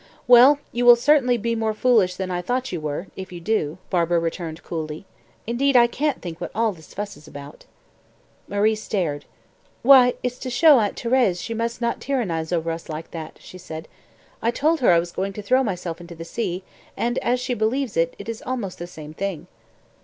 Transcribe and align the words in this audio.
"Well, 0.27 0.57
you 0.71 0.83
will 0.83 0.95
certainly 0.95 1.37
be 1.37 1.53
more 1.53 1.75
foolish 1.75 2.15
than 2.15 2.31
I 2.31 2.41
thought 2.41 2.71
you 2.71 2.81
were, 2.81 3.05
if 3.15 3.31
you 3.31 3.39
do," 3.39 3.77
Barbara 3.91 4.19
returned 4.19 4.63
calmly. 4.63 5.05
"Indeed, 5.45 5.75
I 5.77 5.85
can't 5.85 6.23
think 6.23 6.41
what 6.41 6.49
all 6.55 6.71
this 6.73 6.95
fuss 6.95 7.15
is 7.15 7.27
about." 7.27 7.65
Marie 8.47 8.73
stared. 8.73 9.25
"Why, 9.83 10.15
it's 10.23 10.39
to 10.39 10.49
show 10.49 10.79
Aunt 10.79 10.95
Thérèse 10.95 11.11
that 11.27 11.37
she 11.37 11.53
must 11.53 11.81
not 11.81 12.01
tyrannise 12.01 12.51
over 12.51 12.71
us 12.71 12.89
like 12.89 13.11
that," 13.11 13.37
she 13.41 13.59
said. 13.59 13.87
"I 14.41 14.49
told 14.49 14.79
her 14.79 14.91
I 14.91 14.97
was 14.97 15.11
going 15.11 15.33
to 15.33 15.41
throw 15.43 15.63
myself 15.63 16.01
into 16.01 16.15
the 16.15 16.25
sea, 16.25 16.63
and 16.97 17.19
as 17.19 17.39
she 17.39 17.53
believes 17.53 17.95
it, 17.95 18.15
it 18.17 18.27
is 18.27 18.41
almost 18.43 18.79
the 18.79 18.87
same 18.87 19.13
thing." 19.13 19.45